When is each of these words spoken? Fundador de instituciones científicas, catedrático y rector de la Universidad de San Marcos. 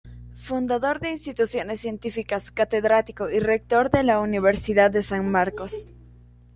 Fundador 0.33 0.99
de 0.99 1.11
instituciones 1.11 1.81
científicas, 1.81 2.49
catedrático 2.49 3.29
y 3.29 3.37
rector 3.39 3.91
de 3.91 4.01
la 4.03 4.19
Universidad 4.19 4.89
de 4.89 5.03
San 5.03 5.29
Marcos. 5.29 5.87